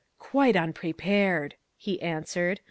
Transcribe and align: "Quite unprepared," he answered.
"Quite 0.17 0.55
unprepared," 0.55 1.53
he 1.77 2.01
answered. 2.01 2.59